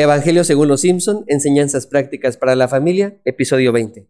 [0.00, 4.08] Evangelio según los Simpson, Enseñanzas prácticas para la familia, episodio 20.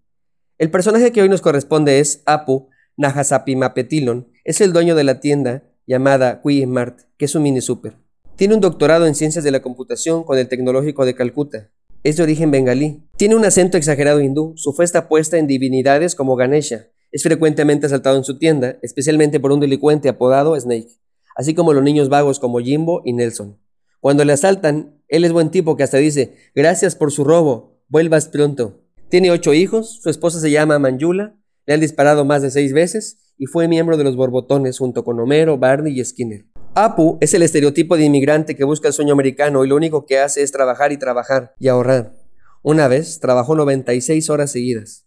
[0.56, 4.28] El personaje que hoy nos corresponde es Apu Nahasapimapetilon.
[4.44, 7.96] Es el dueño de la tienda llamada Mart, que es un mini super.
[8.36, 11.70] Tiene un doctorado en ciencias de la computación con el Tecnológico de Calcuta.
[12.04, 13.02] Es de origen bengalí.
[13.16, 14.52] Tiene un acento exagerado hindú.
[14.54, 16.86] Su fe está puesta en divinidades como Ganesha.
[17.10, 21.00] Es frecuentemente asaltado en su tienda, especialmente por un delincuente apodado Snake,
[21.34, 23.58] así como los niños vagos como Jimbo y Nelson.
[24.00, 28.28] Cuando le asaltan, él es buen tipo que hasta dice, gracias por su robo, vuelvas
[28.28, 28.80] pronto.
[29.10, 31.36] Tiene ocho hijos, su esposa se llama Manjula,
[31.66, 35.20] le han disparado más de seis veces y fue miembro de los Borbotones junto con
[35.20, 36.46] Homero, Barney y Skinner.
[36.74, 40.18] Apu es el estereotipo de inmigrante que busca el sueño americano y lo único que
[40.18, 42.14] hace es trabajar y trabajar y ahorrar.
[42.62, 45.06] Una vez trabajó 96 horas seguidas.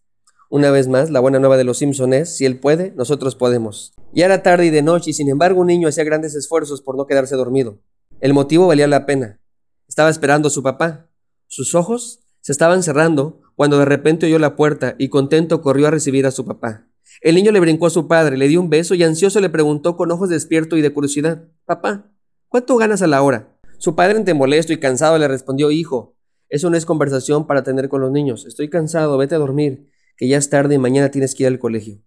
[0.50, 3.94] Una vez más, la buena nueva de los Simpson es, si él puede, nosotros podemos.
[4.14, 6.96] Ya era tarde y de noche y sin embargo un niño hacía grandes esfuerzos por
[6.96, 7.80] no quedarse dormido.
[8.24, 9.42] El motivo valía la pena.
[9.86, 11.10] Estaba esperando a su papá.
[11.48, 15.92] Sus ojos se estaban cerrando cuando de repente oyó la puerta y contento corrió a
[15.92, 16.88] recibir a su papá.
[17.20, 19.98] El niño le brincó a su padre, le dio un beso y ansioso le preguntó
[19.98, 22.14] con ojos despierto y de curiosidad, Papá,
[22.48, 23.60] ¿cuánto ganas a la hora?
[23.78, 26.16] Su padre, entre molesto y cansado, le respondió, Hijo,
[26.48, 28.46] eso no es conversación para tener con los niños.
[28.46, 31.60] Estoy cansado, vete a dormir, que ya es tarde y mañana tienes que ir al
[31.60, 32.00] colegio.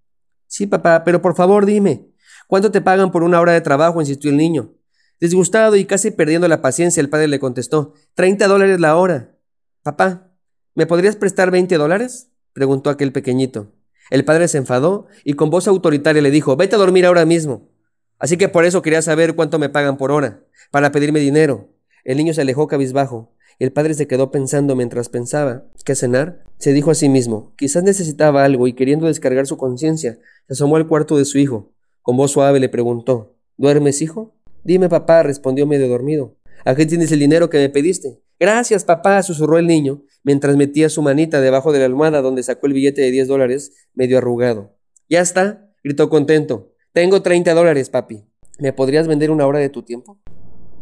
[0.47, 2.09] Sí, papá, pero por favor dime,
[2.47, 4.01] ¿cuánto te pagan por una hora de trabajo?
[4.01, 4.76] insistió el niño.
[5.21, 9.37] Disgustado y casi perdiendo la paciencia, el padre le contestó, Treinta dólares la hora.
[9.83, 10.33] Papá,
[10.75, 12.31] ¿me podrías prestar veinte dólares?
[12.53, 13.73] preguntó aquel pequeñito.
[14.11, 17.71] El padre se enfadó y con voz autoritaria le dijo, vete a dormir ahora mismo.
[18.19, 21.71] Así que por eso quería saber cuánto me pagan por hora, para pedirme dinero.
[22.05, 23.35] El niño se alejó cabizbajo.
[23.59, 26.45] El padre se quedó pensando mientras pensaba qué cenar.
[26.59, 30.77] Se dijo a sí mismo, quizás necesitaba algo y queriendo descargar su conciencia, se asomó
[30.77, 31.73] al cuarto de su hijo.
[32.03, 34.36] Con voz suave le preguntó, ¿duermes, hijo?
[34.67, 36.35] Dime, papá, respondió medio dormido.
[36.65, 38.21] Aquí tienes el dinero que me pediste.
[38.41, 42.67] Gracias, papá, susurró el niño, mientras metía su manita debajo de la almohada donde sacó
[42.67, 44.77] el billete de 10 dólares, medio arrugado.
[45.09, 46.75] Ya está, gritó contento.
[46.93, 48.25] Tengo 30 dólares, papi.
[48.59, 50.19] ¿Me podrías vender una hora de tu tiempo?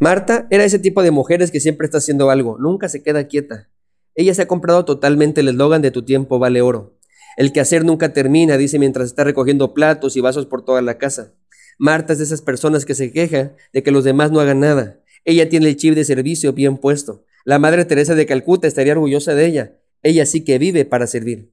[0.01, 3.69] Marta era ese tipo de mujeres que siempre está haciendo algo, nunca se queda quieta.
[4.15, 6.97] Ella se ha comprado totalmente el eslogan de tu tiempo vale oro.
[7.37, 11.35] El quehacer nunca termina, dice mientras está recogiendo platos y vasos por toda la casa.
[11.79, 15.01] Marta es de esas personas que se queja de que los demás no hagan nada.
[15.25, 17.25] Ella tiene el chip de servicio bien puesto.
[17.45, 19.79] La Madre Teresa de Calcuta estaría orgullosa de ella.
[20.03, 21.53] Ella sí que vive para servir.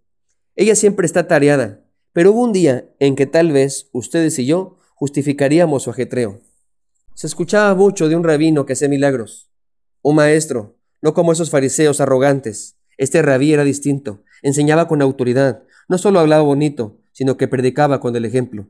[0.56, 4.78] Ella siempre está tareada, pero hubo un día en que tal vez ustedes y yo
[4.96, 6.42] justificaríamos su ajetreo.
[7.16, 9.50] Se escuchaba mucho de un rabino que hacía milagros.
[10.02, 12.78] Un maestro, no como esos fariseos arrogantes.
[12.98, 18.16] Este rabí era distinto, enseñaba con autoridad, no solo hablaba bonito, sino que predicaba con
[18.16, 18.68] el ejemplo.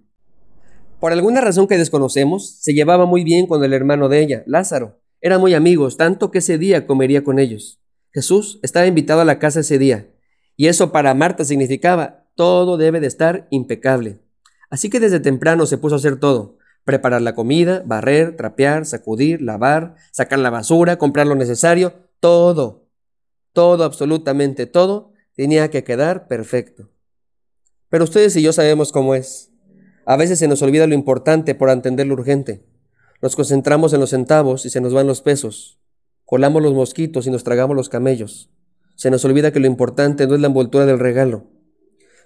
[1.01, 5.01] Por alguna razón que desconocemos, se llevaba muy bien con el hermano de ella, Lázaro.
[5.19, 7.81] Eran muy amigos, tanto que ese día comería con ellos.
[8.11, 10.11] Jesús estaba invitado a la casa ese día,
[10.55, 14.19] y eso para Marta significaba, todo debe de estar impecable.
[14.69, 19.41] Así que desde temprano se puso a hacer todo, preparar la comida, barrer, trapear, sacudir,
[19.41, 22.85] lavar, sacar la basura, comprar lo necesario, todo,
[23.53, 26.91] todo, absolutamente todo, tenía que quedar perfecto.
[27.89, 29.50] Pero ustedes y yo sabemos cómo es.
[30.11, 32.65] A veces se nos olvida lo importante por entender lo urgente.
[33.21, 35.79] Nos concentramos en los centavos y se nos van los pesos.
[36.25, 38.51] Colamos los mosquitos y nos tragamos los camellos.
[38.97, 41.47] Se nos olvida que lo importante no es la envoltura del regalo.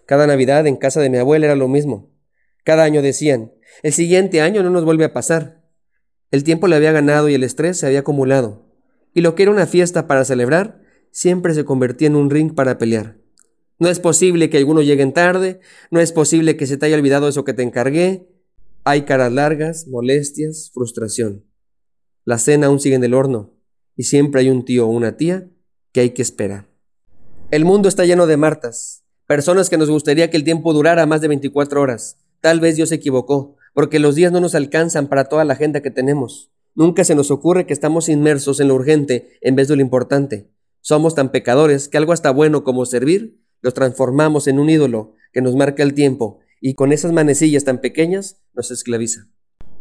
[0.08, 2.10] Cada Navidad en casa de mi abuela era lo mismo.
[2.64, 3.52] Cada año decían,
[3.84, 5.62] el siguiente año no nos vuelve a pasar.
[6.32, 8.66] El tiempo le había ganado y el estrés se había acumulado.
[9.14, 10.82] Y lo que era una fiesta para celebrar,
[11.12, 13.18] siempre se convertía en un ring para pelear.
[13.78, 15.60] No es posible que algunos lleguen tarde,
[15.92, 18.30] no es posible que se te haya olvidado eso que te encargué.
[18.86, 21.44] Hay caras largas, molestias, frustración.
[22.24, 23.54] La cena aún sigue en el horno
[23.98, 25.50] y siempre hay un tío o una tía
[25.92, 26.68] que hay que esperar.
[27.52, 31.22] El mundo está lleno de Martas, personas que nos gustaría que el tiempo durara más
[31.22, 32.18] de 24 horas.
[32.40, 35.82] Tal vez Dios se equivocó, porque los días no nos alcanzan para toda la agenda
[35.82, 36.50] que tenemos.
[36.76, 40.50] Nunca se nos ocurre que estamos inmersos en lo urgente en vez de lo importante.
[40.82, 45.42] Somos tan pecadores que algo hasta bueno como servir los transformamos en un ídolo que
[45.42, 49.28] nos marca el tiempo y con esas manecillas tan pequeñas nos esclaviza.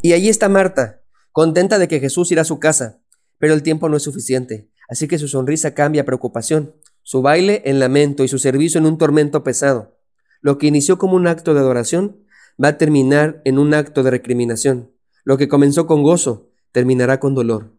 [0.01, 1.03] Y allí está Marta,
[1.33, 3.03] contenta de que Jesús irá a su casa,
[3.37, 7.61] pero el tiempo no es suficiente, así que su sonrisa cambia a preocupación, su baile
[7.67, 9.99] en lamento y su servicio en un tormento pesado.
[10.41, 12.25] Lo que inició como un acto de adoración
[12.63, 14.93] va a terminar en un acto de recriminación.
[15.25, 17.77] Lo que comenzó con gozo terminará con dolor.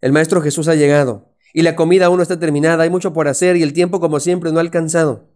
[0.00, 3.28] El Maestro Jesús ha llegado y la comida aún no está terminada, hay mucho por
[3.28, 5.31] hacer y el tiempo como siempre no ha alcanzado.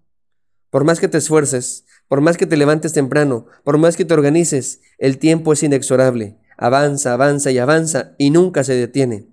[0.77, 4.13] Por más que te esfuerces, por más que te levantes temprano, por más que te
[4.13, 6.37] organices, el tiempo es inexorable.
[6.59, 9.27] Avanza, avanza y avanza y nunca se detiene.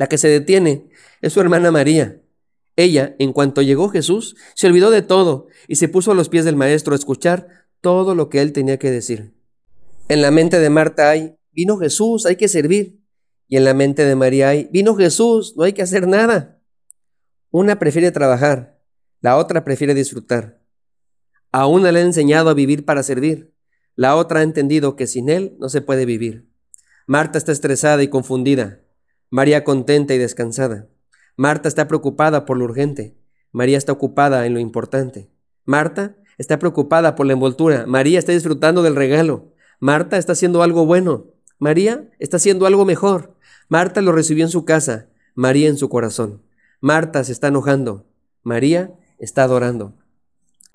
[0.00, 0.88] La que se detiene
[1.22, 2.22] es su hermana María.
[2.74, 6.44] Ella, en cuanto llegó Jesús, se olvidó de todo y se puso a los pies
[6.44, 9.36] del Maestro a escuchar todo lo que él tenía que decir.
[10.08, 12.98] En la mente de Marta hay, vino Jesús, hay que servir.
[13.46, 16.60] Y en la mente de María hay, vino Jesús, no hay que hacer nada.
[17.52, 18.77] Una prefiere trabajar,
[19.20, 20.60] la otra prefiere disfrutar.
[21.50, 23.54] A una le ha enseñado a vivir para servir,
[23.94, 26.48] la otra ha entendido que sin él no se puede vivir.
[27.06, 28.80] Marta está estresada y confundida,
[29.30, 30.88] María contenta y descansada.
[31.36, 33.16] Marta está preocupada por lo urgente,
[33.50, 35.30] María está ocupada en lo importante.
[35.64, 39.52] Marta está preocupada por la envoltura, María está disfrutando del regalo.
[39.80, 41.26] Marta está haciendo algo bueno,
[41.58, 43.34] María está haciendo algo mejor.
[43.68, 46.42] Marta lo recibió en su casa, María en su corazón.
[46.80, 48.06] Marta se está enojando,
[48.42, 49.94] María está adorando.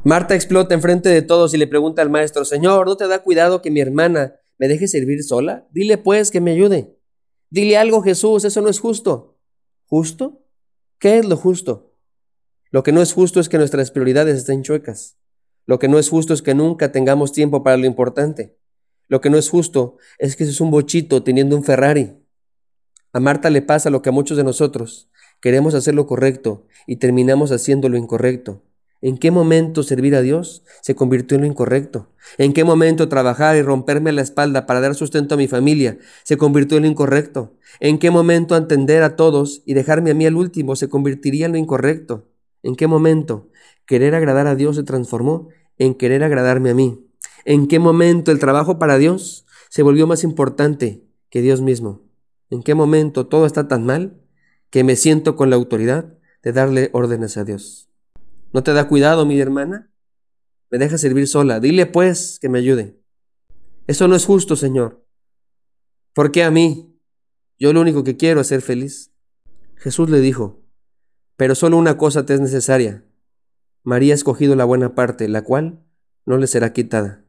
[0.03, 3.61] Marta explota enfrente de todos y le pregunta al maestro, Señor, ¿no te da cuidado
[3.61, 5.67] que mi hermana me deje servir sola?
[5.71, 6.97] Dile pues que me ayude.
[7.49, 9.39] Dile algo, Jesús, eso no es justo.
[9.85, 10.45] ¿Justo?
[10.99, 11.95] ¿Qué es lo justo?
[12.71, 15.17] Lo que no es justo es que nuestras prioridades estén chuecas.
[15.65, 18.57] Lo que no es justo es que nunca tengamos tiempo para lo importante.
[19.07, 22.17] Lo que no es justo es que es un bochito teniendo un Ferrari.
[23.13, 25.09] A Marta le pasa lo que a muchos de nosotros.
[25.43, 28.61] Queremos hacer lo correcto y terminamos haciendo lo incorrecto.
[29.01, 32.07] ¿En qué momento servir a Dios se convirtió en lo incorrecto?
[32.37, 36.37] ¿En qué momento trabajar y romperme la espalda para dar sustento a mi familia se
[36.37, 37.57] convirtió en lo incorrecto?
[37.81, 41.51] ¿En qué momento atender a todos y dejarme a mí al último se convertiría en
[41.51, 42.29] lo incorrecto?
[42.61, 43.49] ¿En qué momento
[43.85, 47.05] querer agradar a Dios se transformó en querer agradarme a mí?
[47.43, 51.99] ¿En qué momento el trabajo para Dios se volvió más importante que Dios mismo?
[52.49, 54.22] ¿En qué momento todo está tan mal
[54.73, 57.91] que me siento con la autoridad de darle órdenes a Dios?
[58.53, 59.93] ¿No te da cuidado, mi hermana?
[60.71, 61.59] Me deja servir sola.
[61.59, 62.99] Dile pues que me ayude.
[63.85, 65.05] Eso no es justo, Señor.
[66.15, 66.99] ¿Por qué a mí?
[67.59, 69.11] Yo lo único que quiero es ser feliz.
[69.75, 70.63] Jesús le dijo,
[71.37, 73.05] pero solo una cosa te es necesaria.
[73.83, 75.85] María ha escogido la buena parte, la cual
[76.25, 77.23] no le será quitada.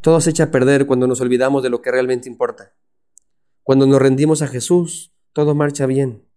[0.00, 2.74] Todo se echa a perder cuando nos olvidamos de lo que realmente importa.
[3.62, 6.28] Cuando nos rendimos a Jesús, todo marcha bien.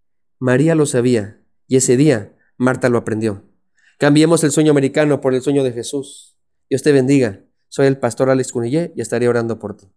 [0.45, 3.45] María lo sabía, y ese día Marta lo aprendió.
[3.97, 6.35] Cambiemos el sueño americano por el sueño de Jesús.
[6.69, 7.45] Dios te bendiga.
[7.69, 9.87] Soy el pastor Alex Cunillé y estaré orando por ti.